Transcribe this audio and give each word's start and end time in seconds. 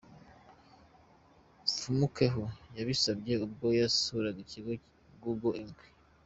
Mfumukeko 1.69 2.43
yabisabye 2.77 3.33
ubwo 3.45 3.67
yasuraga 3.79 4.39
ikigo 4.45 4.71
Google 5.21 5.57
Inc. 5.63 5.79